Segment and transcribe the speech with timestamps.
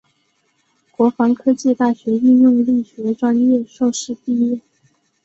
[0.89, 4.59] 国防科技大学应用力学专业硕士毕业。